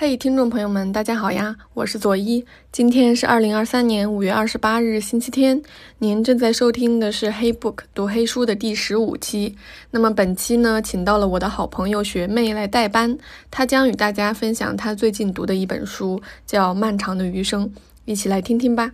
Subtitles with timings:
[0.00, 1.56] 嘿，听众朋友们，大家好呀！
[1.74, 5.60] 我是佐伊，今天是二零二三年五月二十八日，星期天。
[5.98, 9.56] 您正在收听的是《黑 book 读黑书》的第十五期。
[9.90, 13.18] 那么本期呢，请到了我的好朋友学妹来代班，
[13.50, 17.66] 她将与大家分享她最近读的一本书，叫《漫长的余生》，
[18.04, 18.92] 一起来听听吧。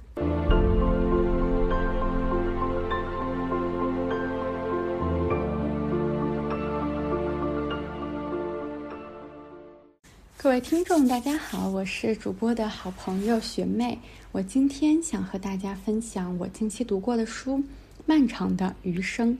[10.45, 13.98] 各位听众，大家好，我是主播的好朋友学妹。
[14.30, 17.57] 我今天想和大家分享我近期读过的书
[18.05, 19.30] 《漫长的余生》。《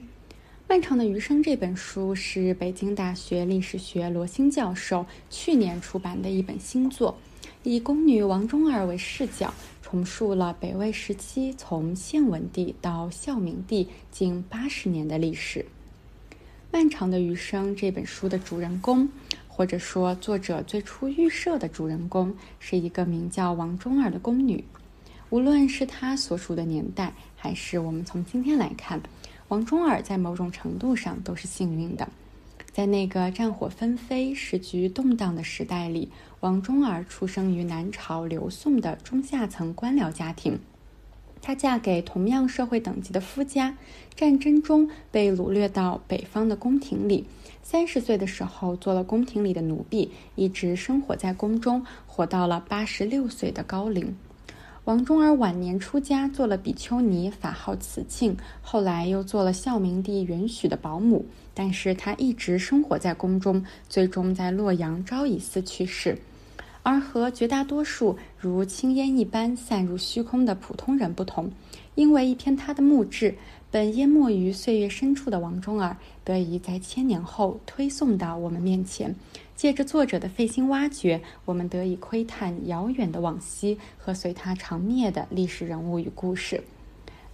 [0.67, 7.15] 漫长的余生》这本书是北京大学历史学罗新教授去年出版的一本新作，
[7.61, 9.53] 以宫女王忠儿为视角，
[9.83, 15.59] 重述了北魏时期从献文帝到孝明帝近八十年的历史。
[16.75, 19.07] 《漫长的余生》这本书的主人公。
[19.47, 24.61] 或者说，作者最初预设的主人公是一个名叫王忠儿的宫女。
[25.29, 28.99] 无论是她所属的年代，还是我们从今天来看，
[29.47, 32.09] 王忠儿在某种程度上都是幸运的。
[32.73, 40.59] 在那个战火纷飞、时局动荡的时代里，王忠儿出生于南朝刘宋的中下层官僚家庭。
[41.41, 43.77] 她嫁给同样社会等级的夫家，
[44.15, 47.25] 战争中被掳掠到北方的宫廷里。
[47.61, 54.15] 三十岁的时候做了宫廷里的奴婢，一直生活在宫中，活到了八十六岁的高龄。
[54.85, 61.25] 王忠儿晚年出家，做了比丘尼，法号慈庆，后来又做了孝明帝允许的保姆。
[61.55, 66.19] 但是她一直生活在宫中，最终在洛阳昭仪寺去世。
[66.85, 71.51] 而和绝大多数如青烟一般散入虚空的普通人不同，
[71.95, 73.33] 因为一篇他的墓志。
[73.71, 79.13] 本淹没于岁月深处的王忠儿，得以在千年后推送到我们面前。
[79.55, 86.63] 借着作者的费心挖掘，我们得以窥探遥远的往昔和随他长灭的历史人物与故事。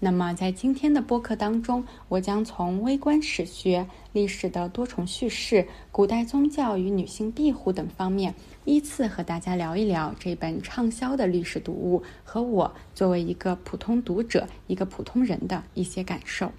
[0.04, 8.34] 那么，在今天的播客当中，我将从微观史学、历史的多重叙事、古代宗教与女性庇护等方面，
[8.66, 16.52] 依次和大家聊一聊这本畅销的历史读物和我作为一个普通读者、一个普通人的一些感受。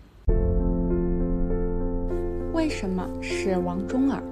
[2.53, 4.22] 为什么是王忠耳？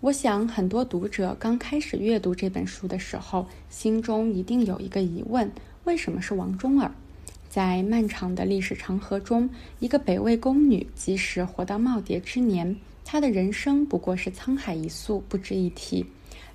[0.00, 5.50] 我想，很多读者刚开始阅读这本书的时候，心中一定有一个疑问：
[5.84, 6.92] 为什么是王忠耳？
[7.56, 9.48] 在漫长的历史长河中，
[9.80, 16.04] 一个北魏宫女，即使活到耄耋之年，她的人生不过是沧海一粟，不值一提。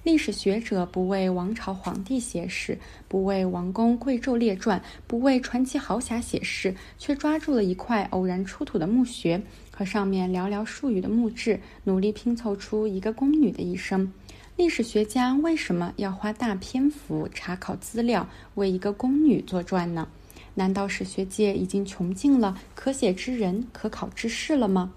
[0.03, 9.41] 历史学者不为王朝皇帝写史，不为王公贵胄列传，不为传奇豪侠写事，却抓住了一块偶然出土的墓穴
[9.71, 14.13] 和上面寥寥数语的墓志，努力拼凑出一个宫女的一生。
[14.55, 20.07] 历史学家为什么要花大篇幅查考资料，为一个宫女作传呢？
[20.55, 24.93] 难道史学界已经穷尽了可写之人、可考之事了吗？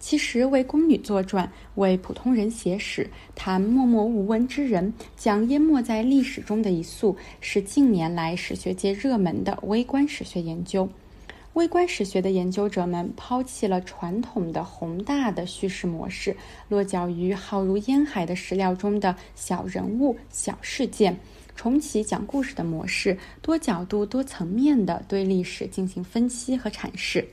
[0.00, 10.88] 其实，为宫女作传，为普通人写史，谈默默无闻之人，讲淹没在历史中的一粟，是近年来史学界热门的微观史学研究。
[11.54, 16.36] 微观史学的研究者们抛弃了传统的宏大的叙事模式，
[16.68, 21.18] 落脚于浩如烟海的史料中的小人物、小事件。
[21.58, 27.26] 重启讲故事的模式，多角度、多层面地对历史进行分析和阐释。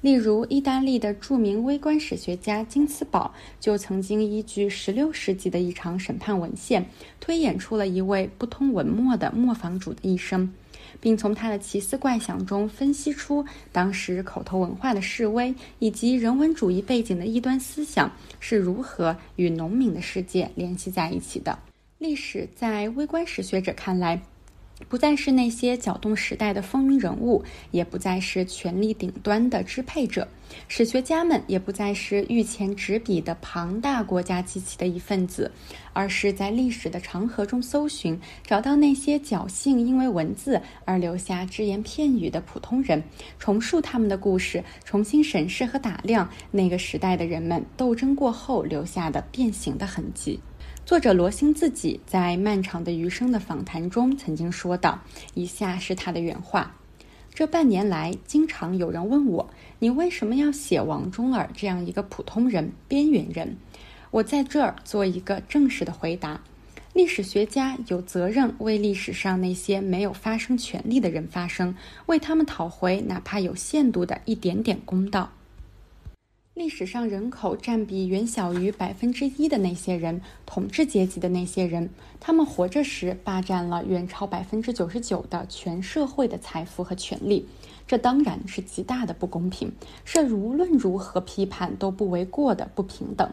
[0.00, 6.86] 例如，意大利的著名微观史学家金茨堡就曾经依据16世纪的一场审判文献，
[7.20, 10.50] 推演出了一位不通文墨的磨坊主的一生，
[10.98, 21.58] 并从他的奇思怪想中分析出当时口头文化的示威以及人文主义背景的异端思想是如何与农民的世界联系在一起的。
[22.00, 24.22] 历史在微观史学者看来，
[24.88, 30.26] 不再是那些搅动时代的风云人物，也不再是权力顶端的支配者。
[30.66, 35.52] 史学家们也不再是御前执笔的庞大国家机器的一份子，
[35.92, 43.04] 而是在历史的长河中搜寻，找到那些侥幸因为文字而留下只言片语的普通人，
[43.38, 50.40] 重述他们的故事，重新审视和打量那个时代的人们斗争过后留下的变形的痕迹。
[50.90, 54.98] 作者罗星自己在《漫长的余生》的访谈中曾经说道
[55.34, 56.74] ：“以下是他的原话。
[57.32, 59.48] 这半年来，经常有人问我，
[59.78, 63.56] 你为什么要写王忠尔这样一个普通人、边缘人？
[64.10, 66.40] 我在这儿做一个正式的回答：
[66.92, 71.76] 历史学家有责任为历史上那些没有发生权利的人发声，
[72.06, 75.30] 为他们讨回哪怕有限度的一点点公道。”
[76.54, 87.46] 历史上人口占比远小于百分之一的那些人，统治阶级的那些人，他们活着时霸占了远超百分之九十九的全社会的财富和权利。
[87.86, 89.72] 这当然是极大的不公平，
[90.04, 93.30] 是无论如何批判都不为过的不平等。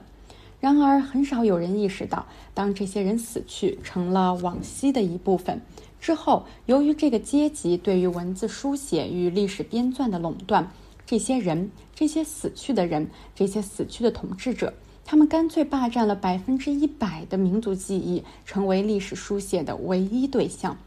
[0.60, 5.60] 然而，很少有人意识到，当这些人死去，成了往昔的一部分
[6.00, 10.72] 之后，由于这个阶级对于文字书写与历史编纂的垄断。
[11.08, 14.74] 这些人，这些死去的人，这些死去的统治者，
[15.06, 20.78] 他们干脆霸占了百分之一百的民族记忆，成为历史书写的唯一对象。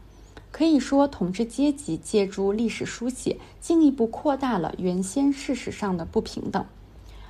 [0.51, 6.63] 可以说，统治阶级借助历史书写，进一步扩大了原先事实上的不平等。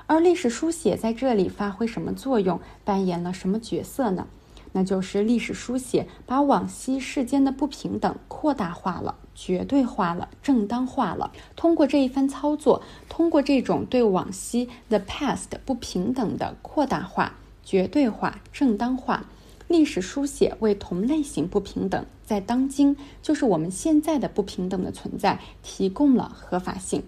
[0.05, 4.27] 而历史书写在这里发挥什么作用，扮演了什么角色呢？
[4.73, 9.15] 那就是历史书写把往昔世间的不平等扩大化了。
[9.43, 11.31] 绝对化了，正当化了。
[11.55, 17.33] 通过这一番操作，通过这种对往昔 the past 不平等的扩大化、
[17.63, 19.25] 绝对化、正当化，
[19.67, 27.01] 历史书写为同类型不平等在当今就是我们现在的不平等的存在提供了合法性。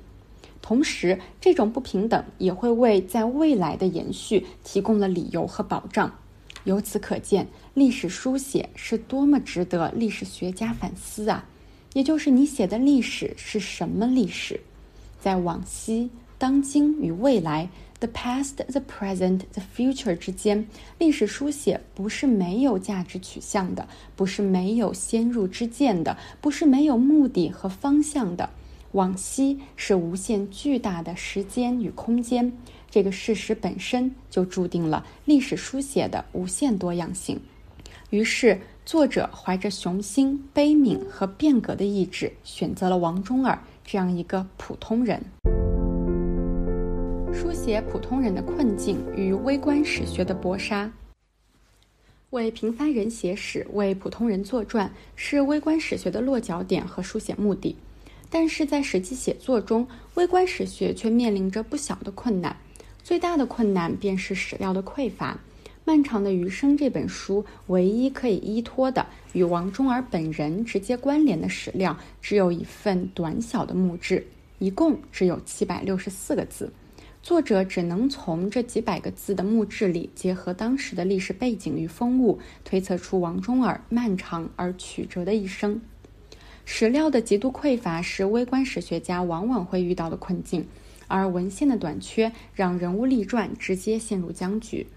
[0.59, 6.11] 同时，这种不平等也会为在未来的延续提供了理由和保障。
[6.63, 11.45] 由此可见，历史书写是多么值得历史学家反思啊！
[11.93, 14.59] 也就是你写的历史是什么历史？
[15.19, 17.69] 在往昔、当今与未来
[17.99, 20.67] （the past, the present, the future） 之间，
[20.97, 28.49] 历史书写不是没有价值取向的，不是没有先入之见的，不是没有目的和方向的。
[28.93, 32.51] 往昔是无限巨大的时间与空间，
[32.89, 37.39] 这个事实本身就注定了历史书写的无限多样性。
[38.09, 38.59] 于是。
[38.85, 45.23] 作者怀着雄心、悲悯和变革的意志，选择了王中尔这样一个普通人，
[47.33, 50.91] 书写普通人的困境与微观史学的搏杀。
[52.31, 57.77] 为平凡人写史，为普通人作传，是微观史学的落脚点和书写目的。
[58.29, 62.57] 但是在实际写作中，微观史学却面临着不小的困难。
[63.01, 65.33] 最大的困难便是史料的匮乏。
[65.85, 74.25] 《漫长的余生》这本书唯一可以依托的与王中儿本人直接关联的史料，只有一份短小的墓志，
[74.59, 76.71] 一共只有七百六十四个字。
[77.21, 85.81] 作者只能从这几百个字的墓志里，结合当时的历史背景与风物，推测出王中儿漫长而曲折的一生。
[86.63, 90.65] 史料的极度匮乏是微观史学家往往会遇到的困境，
[91.09, 94.87] 而文献的短缺让人物立传直接陷入僵局。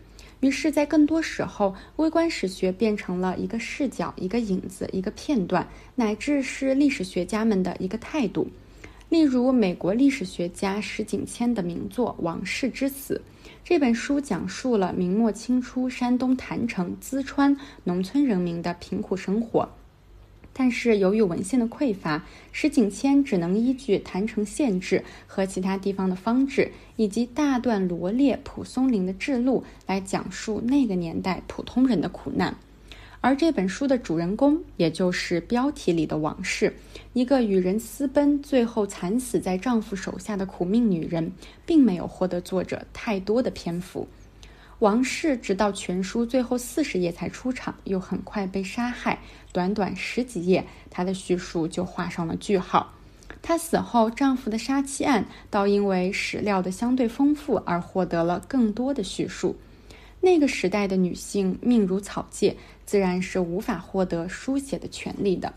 [0.40, 8.46] 于是，在更多时候，微观史学变成了一个视角、一个影子、一个片段，乃至是历史学家们的一个态度。
[9.08, 13.22] 例如，美国历史学家石景谦的名作《王室之死》，
[13.64, 19.68] 这本书讲述了明末清初山东郯城、淄川农村人民的贫苦生活。
[20.58, 32.56] 但是由于文献的匮乏，石景谦只能依据郯城县志和其他地方的方志，以及大段罗列蒲松龄的志录来讲述那个年代普通人的苦难。
[33.20, 36.74] 而这本书的主人公，也就是标题里的王氏，
[37.12, 41.32] 一个与人私奔，最后惨死在丈夫手下的苦命女人，
[41.66, 44.08] 并没有获得作者太多的篇幅。
[44.80, 49.20] 王氏直到全书最后四十页才出场，又很快被杀害。
[49.50, 52.92] 短短十几页，她的叙述就画上了句号。
[53.40, 59.56] 她死后，丈夫的杀妻案倒因为史料的相对丰富而获得了更多的叙述。
[60.20, 65.54] 那个时代的女性命如草芥，自然是无法获得书写的权利的。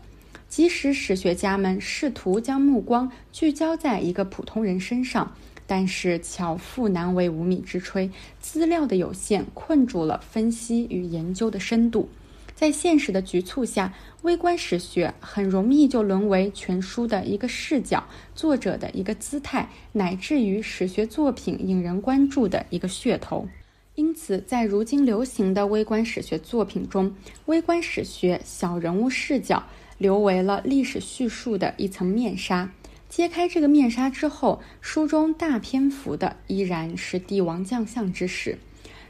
[0.48, 5.36] 即使史学家们试图将目光聚焦在一个普通人身上。
[5.70, 8.10] 但是巧妇难为无米之炊，
[8.40, 12.08] 资料的有限困住了分析与研究的深度。
[12.56, 23.46] 在现实的局促下，微观史学很容易就沦为全书的一个视角、作者的一个姿态，乃至于史学作品引人关注的一个噱头。
[23.94, 27.14] 因此，在如今流行的微观史学作品中，
[27.46, 29.62] 微观史学小人物视角
[29.98, 32.72] 留为了历史叙述的一层面纱。
[33.10, 38.56] 揭开这个面纱之后，书中大篇幅的依然是帝王将相之事。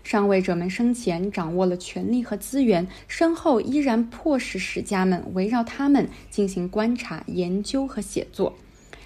[0.03, 8.57] 上位者们生前掌握了权力和资源，身后依然迫使史家们围绕他们进行观察、研究和写作。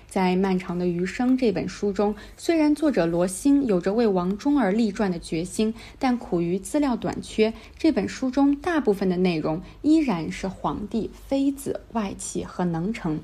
[0.09, 13.19] 在漫长的余生这本书中，虽然作者罗星有着为王中而立传的决心，但苦于资料短缺，这本书中大部分的内容依然是皇帝、妃子、外戚和能臣。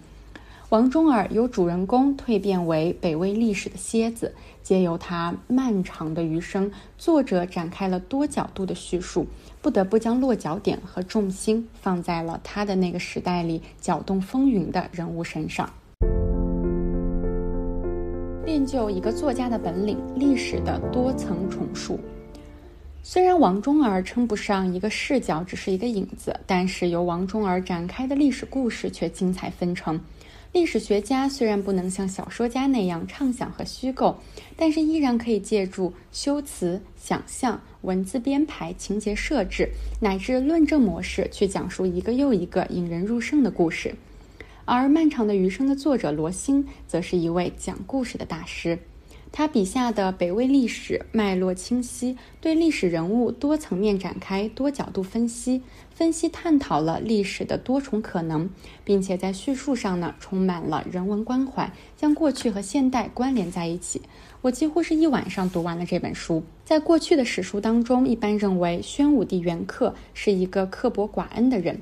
[0.71, 9.27] 王忠尔由主人公蜕变为北魏历史的蝎子，借由他漫长的余生，作者展开了多角度的叙述，
[9.61, 15.69] 不得不将落脚点和重心放在了他的那个时代里搅动风云的人物身上。
[18.45, 21.99] 练就一个作家的本领，历史的多层重述。
[23.03, 29.99] 虽然王忠儿称不上一个视角，只是一个影子，但是由王忠儿展开的历史故事却精彩纷呈。
[30.52, 34.19] 历史学家虽然不能像小说家那样畅想和虚构，
[34.57, 43.95] 但是依然可以借助修辞、想象、文字编排、情节设置乃至论证模式，去讲述一个又一个引人入胜的故事。
[44.64, 48.76] 而《漫长的余生》的作者罗欣，则是一位讲故事的大师。
[49.32, 55.62] 他笔下的北魏历史脉络清晰，对历史人物多层面展开、多角度分析，
[55.94, 58.50] 分析探讨了历史的多重可能，
[58.84, 64.02] 并且在叙述上呢充满了人文关怀，将过去和现代关联在一起。
[64.42, 66.42] 我几乎是一晚上读完了这本书。
[66.64, 71.80] 在过去的史书当中，一般认为宣武帝元恪是一个刻薄寡恩的人。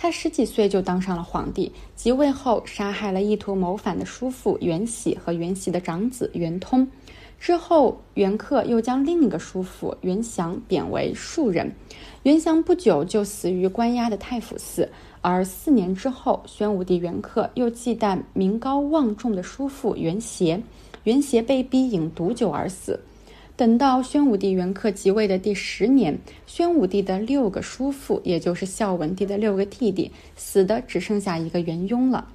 [0.00, 6.86] 他十几岁就当上了皇帝，即位后杀害了意图谋反的叔父袁喜和袁喜的长子袁通。
[7.40, 11.72] 之后，袁克又将另一个叔父袁祥贬为庶人。
[12.22, 14.88] 袁祥不久就死于关押的太府寺。
[15.20, 20.62] 而四年之后，宣武帝袁克又忌惮名高望重的叔父袁协，
[21.02, 23.00] 袁协被逼饮毒酒而死。
[23.58, 32.28] 等到宣武帝元恪即位的第十年，宣武帝的六个叔父，也就是孝文帝的六个弟弟，死的只剩下一个元雍了。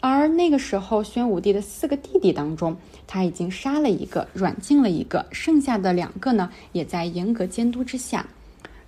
[0.00, 2.74] 而那个时候，宣武帝的四个弟弟当中，
[3.06, 8.26] 他已经杀了一个，软禁了一个，剩下的两个呢，也在严格监督之下。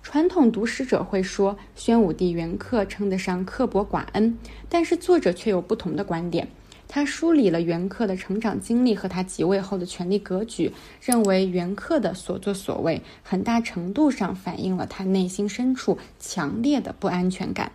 [0.01, 4.35] 传统读史者会说，宣武帝元恪称得上刻薄寡恩，
[4.67, 6.47] 但是作者却有不同的观点。
[6.95, 10.71] 他梳理了元恪的成长经历和他即位后的权力格局，
[11.01, 17.73] 认为元恪的所作所为很大程度上反映了他内心深处强烈的不安全感。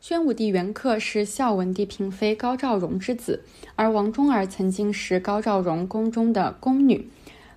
[0.00, 3.42] 宣武帝元恪是孝文帝嫔妃高昭容之子，
[3.76, 7.10] 而王忠儿曾经是高昭容宫中的宫女。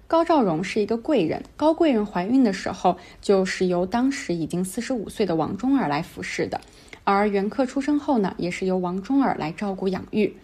[0.07, 6.59] 高昭容是一个贵人，高贵人怀孕的时候就是由当时已经四十五岁的王忠儿来服侍的，
[7.05, 10.35] 而元恪出生后呢，也是由王忠儿来照顾养育。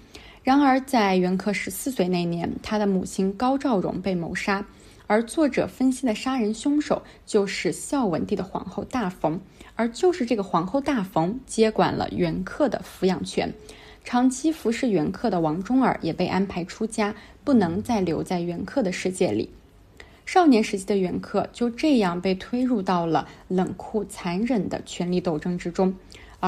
[0.43, 4.65] 然而，在袁克十四岁那年，他的母亲高昭容被谋杀，
[5.07, 9.39] 而作者分析的杀人凶手就是孝文帝的皇后大冯，
[9.75, 13.53] 而就是这个皇后大冯接管了袁克的抚养权。
[14.03, 19.49] 长期服侍袁克的王忠儿也被安排出家，不能再留在袁克的世界里。
[20.25, 25.95] 少年时期的袁克就这样被推入到了冷酷残忍的权力斗争之中。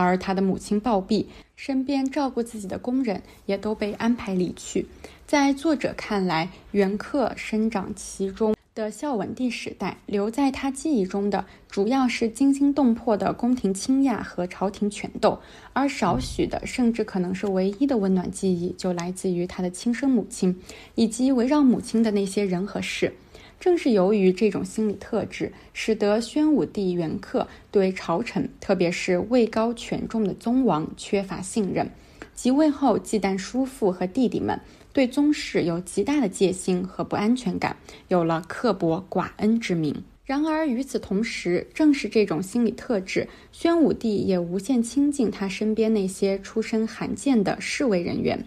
[0.01, 1.25] 而他的母亲暴毙，
[1.55, 4.85] 身边照顾自己的工人也都被安排离去。
[5.25, 15.39] 在作者看来，袁克生长其中的孝文帝时代，留在他记忆中的主要是惊心动魄的宫廷倾轧和朝廷权斗，
[15.71, 20.59] 而少许的，甚至可能是唯一的温暖记忆，就来自于他的亲生母亲，
[20.95, 23.13] 以及围绕母亲的那些人和事。
[23.59, 31.89] 正是由于这种心理特质，使得宣武帝元恪对朝臣，特别是位高权重的宗王缺乏信任。
[32.33, 34.59] 即位后，忌惮叔父和弟弟们，
[34.91, 37.77] 对宗室有极大的戒心和不安全感，
[38.09, 40.03] 有了刻薄寡恩之名。
[40.25, 48.43] 然而与此同时，正是这种心理特质，宣武帝也无限亲近他身边那些出身罕见的侍卫人员。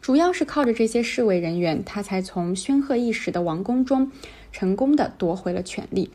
[0.00, 4.10] 主要是靠着这些侍卫人员，他才从煊赫一时的王宫中。
[4.52, 6.10] 成功的夺回了权力，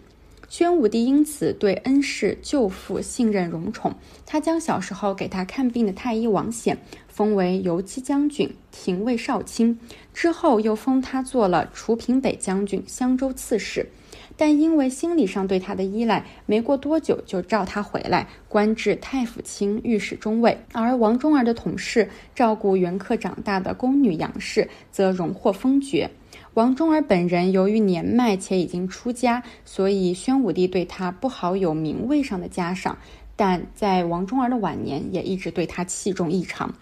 [0.50, 3.96] 宣武帝因此对恩师舅父信任荣宠。
[4.26, 6.78] 他将小时候给他看病的太医王显
[7.08, 9.80] 封为游击将军、廷尉少卿，
[10.14, 13.90] 之后又封他做了除平北将军、襄州刺史。
[14.38, 20.58] 但因为心理上对他的依赖，没过多久就召他回来，官至太府卿、御史中尉。
[20.74, 26.12] 而王忠儿的同事照顾元恪长大的宫女杨氏，则荣获封爵。
[26.56, 32.98] 王忠儿本人由于年迈且已经出家，所以宣武帝对他不好有名位上的嘉赏，
[33.36, 36.74] 但在王忠儿的晚年也一直对他器重异常。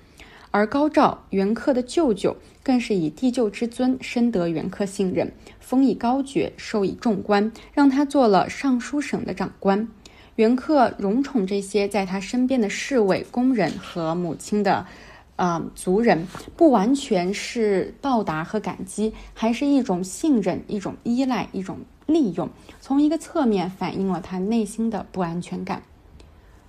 [0.51, 9.88] 而高照元恪的舅舅更是以帝舅之尊深得元恪信任，封以高爵，授以重官，让他做了尚书省的长官。
[10.36, 14.86] 元恪荣宠这些在他身边的侍卫、工人和母亲的。
[15.36, 22.50] 啊，族人不完全是报答和感激，还是一种信任、一种依赖、一种利用。
[22.80, 25.84] 从一个侧面反映了他内心的不安全感。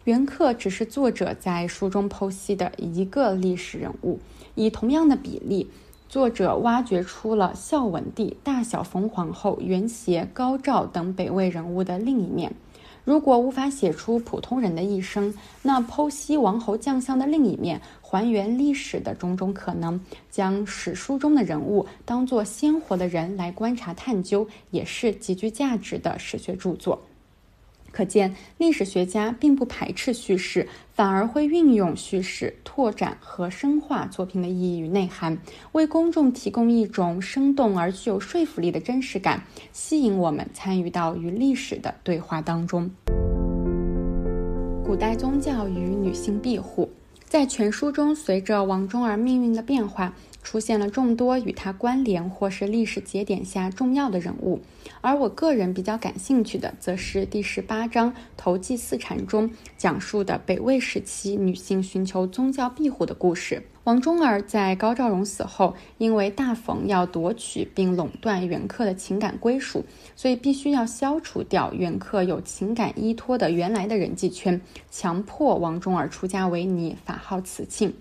[0.04, 4.18] 袁克只是作者在书中剖析的一个历史人物，
[4.54, 5.71] 以同样的比例，
[6.09, 12.54] 作者挖掘出了孝文帝、大小冯皇后、袁协、高照等北魏人物的另一面。
[13.04, 15.32] 如果无法写出普通人的一生，
[15.62, 26.99] 那剖析王侯将相的另一面，还原历史的种种可能，将史书中的人物当作鲜活的人来观察探究，也是极具价值的史学著作。
[27.94, 35.38] 可见，历史学家并不排斥叙事，反而会运用叙事拓展和深化作品的意义与内涵，
[35.70, 42.90] 为公众提供一种生动而具有说服力的真实感，吸引我们参与到与历史的对话当中。
[44.84, 46.90] 古代宗教与女性庇护，
[47.24, 50.12] 在全书中，随着王忠儿命运的变化。
[50.44, 54.60] 出现了众多与他关联或是历史节点下重要的人物，
[55.00, 63.64] 而我个人比较感兴趣的，则是第十八章《投祭四禅》中讲述的北魏时期女性寻求宗教庇护的故事。
[63.84, 69.84] 王忠儿在高兆荣死后，因为大冯要夺取并垄断袁克的情感归属，
[70.14, 74.60] 所以必须要消除掉袁克有情感依托的原来的人际圈，
[74.90, 77.94] 强迫王忠儿出家为尼，法号慈庆。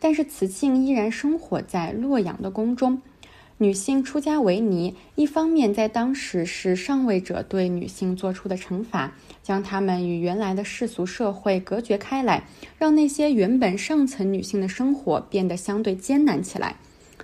[0.00, 3.00] 但是慈庆依然生活在洛阳的宫中。
[3.60, 9.12] 女性出家为尼，一方面在当时是上位者对女性做出的惩罚，
[9.42, 12.44] 将她们与原来的世俗社会隔绝开来，
[12.78, 16.76] 让那些原本上层女性的生活变得相对艰难起来。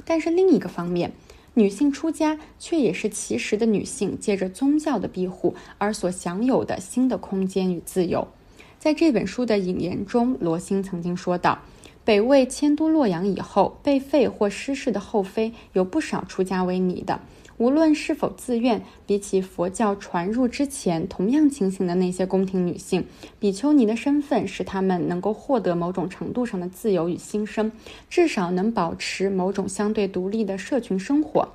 [0.05, 1.13] 但是另一个方面，
[1.55, 8.27] 女性出家却也是其实的女性借着宗教的庇护而所享有的新的空间与自由。
[8.81, 11.61] 在这本书的引言中，罗星曾经说道。
[12.05, 17.19] 北魏迁都洛阳以后，被废或失势的后妃有不少出家为尼的。
[17.57, 23.07] 无论是否自愿，比起佛教传入之前同样情形的那些宫廷女性，
[23.39, 27.71] 比丘尼的身份使她们能够获得某种程度上的自由与新生，
[28.11, 31.49] 至少能保持某种相对独立的社群生活。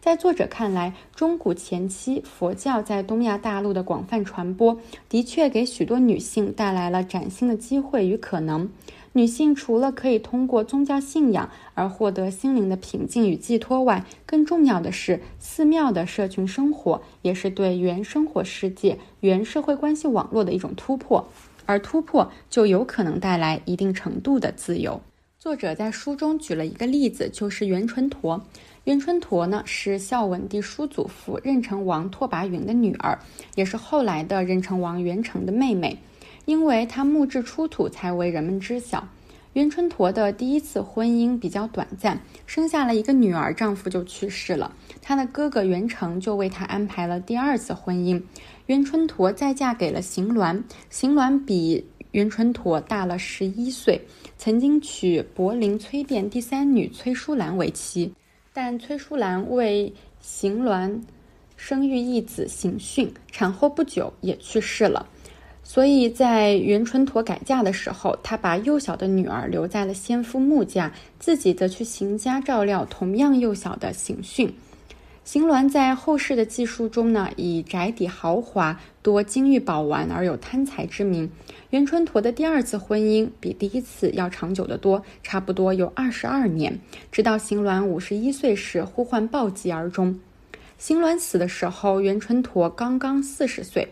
[0.00, 4.76] 在作者看来，中古前期佛教在东亚大陆的广泛传播，
[5.08, 8.68] 的确给许多女性带来了崭新的机会与可能。
[9.16, 21.28] 女性除了可以通过宗教信仰而获得心灵的平静与寄托外，更重要的是，寺庙的社群生活也是对原生活世界、原社会关系网络的一种突破，
[21.64, 25.00] 而突破就有可能带来一定程度的自由。
[25.38, 28.44] 作者在书中举了一个例子，就是袁纯陀。
[28.82, 33.18] 袁纯陀呢是孝文帝叔祖父任城王拓跋云的女儿，
[33.54, 35.98] 也是后来的任城王袁成的妹妹。
[36.44, 39.06] 因为他墓志出土才为人们知晓。
[39.54, 44.74] 袁春陀的第一次婚姻比较短暂，生下了一个女儿，丈夫就去世了。
[45.00, 48.20] 她的哥哥袁成就为她安排了第二次婚姻。
[48.66, 54.04] 袁春陀再嫁给了邢鸾，邢鸾比袁春陀大了十一岁，
[54.36, 58.12] 曾经娶柏林崔卞第三女崔淑兰为妻，
[58.52, 61.00] 但崔淑兰为邢鸾
[61.56, 65.06] 生育一子邢逊，产后不久也去世了。
[65.66, 74.54] 所以在袁春陀改嫁的时候，他把幼小的女儿留在了先夫穆家，自己则去邢家照料同样幼小的邢逊。
[75.24, 81.30] 邢鸾在后世的记述中呢，以宅邸豪华、多金玉宝玩而有贪财之名。
[81.70, 86.78] 袁春陀的第二次婚姻比第一次要长久得多，差不多有二十二年，
[87.10, 90.20] 直到邢鸾五十一岁时呼唤暴疾而终。
[90.78, 93.88] 邢鸾死的时候，袁春陀刚刚四十岁。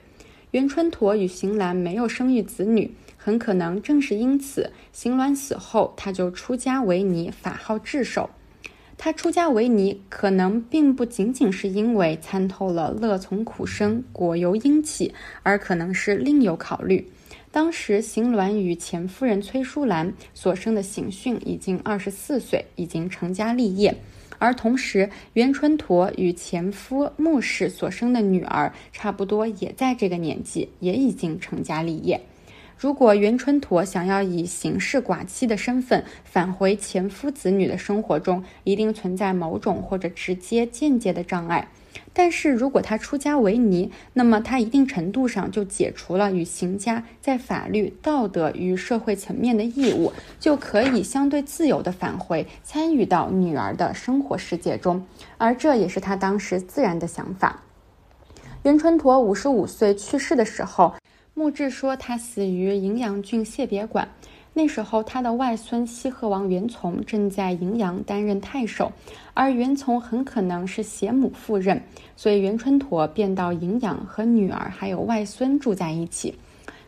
[0.52, 8.28] 袁春陀与邢鸾没有生育子女，很可能正是因此，邢鸾死后，他就出家为尼，法号智守。
[8.98, 17.10] 他出家为尼，可能并不仅仅是因为参透了“乐从苦生，果由因起”，而可能是另有考虑。
[17.52, 23.94] 当时，邢鸾与前夫人崔淑兰所生的邢逊已经二十四岁，已经成家立业。
[24.38, 32.22] 而同时，袁春陀与前夫穆氏所生的女儿差不多也在这个年纪，也已经成家立业。
[32.78, 41.68] 如果袁春陀想要以邢氏寡妻的身份返回前夫子女的生活中，一定存在某种或者直接、间接的障碍。
[42.12, 55.06] 但是如果他出家为尼，那么他一定程度上就解除了与邢家在法律、道德与社会层面的义务，就可以相对自由地返回，参与到女儿的生活世界中，
[55.38, 57.62] 而这也是他当时自然的想法。
[58.62, 60.94] 袁春陀五十五岁去世的时候，
[61.34, 64.08] 墓志说他死于荥阳郡谢别馆。
[64.54, 68.92] 那时候，他的外孙西河王袁从正在荥阳担任太守，
[69.32, 71.82] 而袁从很可能是携母赴任，
[72.16, 76.34] 所以袁春陀便到荥阳和女儿还有外孙住在一起。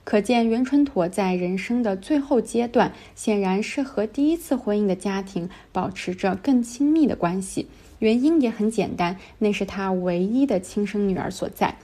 [0.05, 7.67] 可见袁春陀在人生的最后阶段，显然是和第一次婚姻的家庭保持着更亲密的关系。
[8.01, 11.75] 原因也很简单，那是他唯一的亲生女儿所在。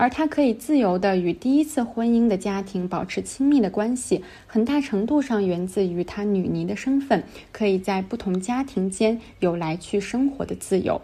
[0.00, 11.02] 而她可以自由的与第一次婚姻的家庭保持亲密的关系，很大程度上源自于她女尼的身份，可以在不同家庭间有来去生活的自由。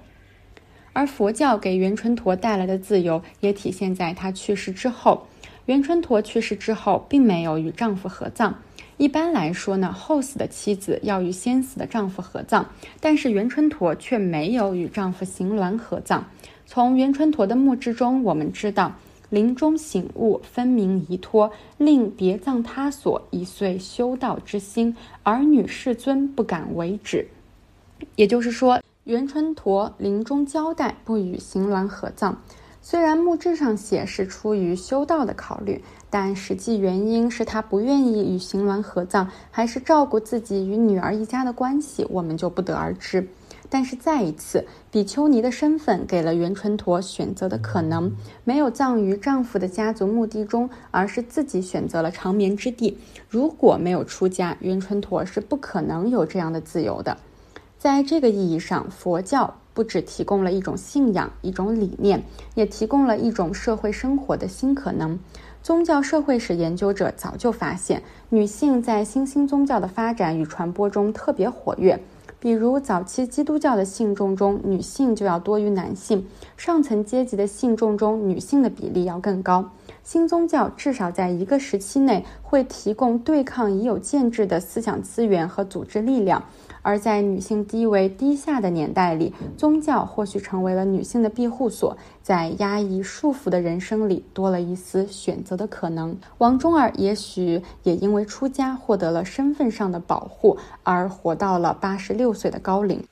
[0.95, 5.27] 而佛教给袁春陀带来的自由，也体现在她去世之后。
[5.67, 8.63] 袁春陀去世之后，并没有与丈夫合葬。
[8.99, 12.65] 一般来说呢，后死的妻子要与先死的丈夫合葬，
[12.99, 16.25] 但是袁春陀却没有与丈夫行鸾合葬。
[16.65, 18.95] 从袁春陀的墓志中，我们知道，
[19.29, 27.29] 临终醒悟，分明遗托，令别葬他所，以遂修道之心，儿女世尊不敢为止。
[28.15, 32.41] 也就是说，袁春陀临终交代不与行鸾合葬。
[32.88, 43.27] 虽然墓志上写是出于修道的考虑，但实际原因是他不愿意与行鸾合葬，还是照顾自己与女儿一家的关系，我们就不得而知。
[43.68, 52.99] 但是再一次，比丘尼的身份给了袁春陀选择的可能，没有葬于丈夫的家族墓地中，而是自己选择了长眠之地。
[53.29, 57.16] 如果没有出家，袁春陀是不可能有这样的自由的。
[57.77, 62.23] 在这个意义上，佛教不只提供了一种信仰、一种理念，
[62.55, 65.19] 也提供了一种社会生活的新可能。
[65.62, 72.01] 宗教社会史研究者早就发现，女性在新兴宗教的发展与传播中特别活跃。
[72.39, 76.21] 比如早期基督教的信众中，女性就要多于男性；
[76.57, 79.71] 上层阶级的信众中，女性的比例要更高。
[80.05, 86.43] 新宗教至少在一个时期内会提供对抗已有建制的思想资源和组织力量。
[86.87, 96.16] 而在女性地位低下的年代里，宗教或许成为了女性的庇护所，在压抑束缚的人生里多了一丝选择的可能。
[96.38, 103.03] 王忠儿也许也因为出家获得了身份上的保护，而活到了八十六岁的高龄。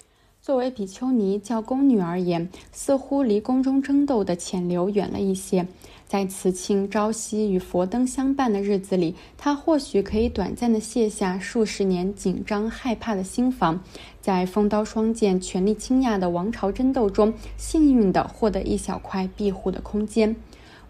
[0.45, 5.67] 作为比丘尼教宫女而言，似乎离宫中争斗的潜流远了一些。
[6.07, 13.81] 在慈庆朝夕与佛灯相伴的日子里，她或许可以短暂地卸下数十年紧张害怕的心防，
[14.21, 20.37] 在风刀双剑、权力倾轧的王朝争斗中，幸运地获得一小块庇护的空间。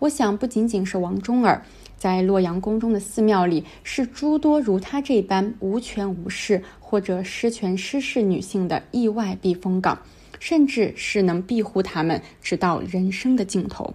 [0.00, 1.64] 我想，不仅仅是王忠儿，
[2.04, 9.98] 在洛阳宫中的寺庙里，是诸多如他这般无权无势或者失权失势女性的意外避风港，
[10.38, 13.90] 甚至是能庇护她们直到人生的尽头。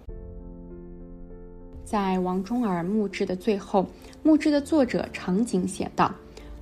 [1.84, 3.86] 在王忠儿墓志的最后，
[4.24, 6.12] 墓志的作者场景写道：“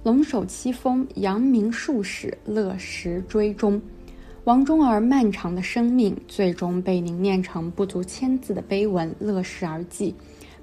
[0.04, 3.80] 龙首七峰，扬名数史，乐时追踪。”
[4.44, 10.12] 王忠儿漫长的生命，最终被凝练成不足千字的碑文《乐时而记》。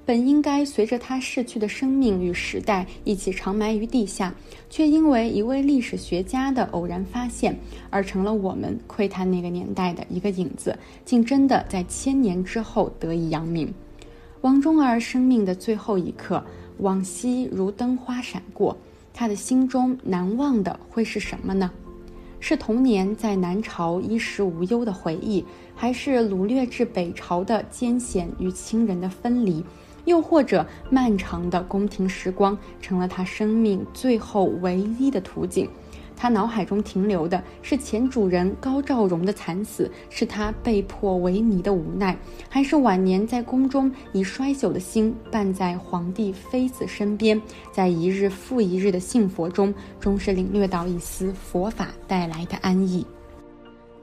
[0.06, 4.32] 本应该随着他逝去的生命与时代一起长埋于地下，
[4.70, 7.58] 却因为一位历史学家的偶然发现，
[7.90, 13.74] 而成了我们窥探那个年代的一个影子，竟真的在千年之后得以扬名。
[14.42, 16.40] 王忠儿生命的最后一刻，
[16.78, 18.78] 往昔如灯花闪过，
[19.12, 21.68] 他的心中难忘的会是什么呢？
[22.38, 29.64] 是童年在南朝衣食无忧的回忆，还是掳掠至北朝的艰险与亲人的分离？
[30.06, 35.68] 又或者漫长的宫廷时光成了他生命最后唯一的图景？
[36.18, 42.16] 他脑海中停留的是前主人高兆荣的惨死，是他被迫为尼的无奈，
[42.48, 47.38] 还是晚年在宫中以衰朽的心伴在皇帝妃子身边，
[47.70, 53.06] 在一日复一日的信佛中，终是领略到一丝佛法带来的安逸。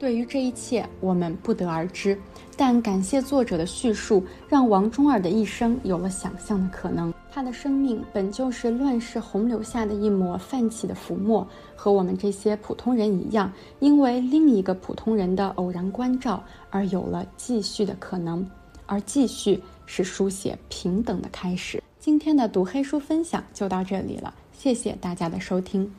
[0.04, 2.20] 对于这一切，我们不得而知，
[2.58, 7.14] 但感谢作者的叙述，让王忠儿的一生有了想象的可能。
[7.32, 18.46] 他的生命本就是乱世洪流下的一抹泛起的浮沫，和我们这些普通人一样，因为另一个普通人的偶然关照而有了继续的可能，
[18.86, 21.82] 而继续是书写平等的开始。
[21.98, 25.90] 今天的读黑书分享就到这里了，谢谢大家的收听。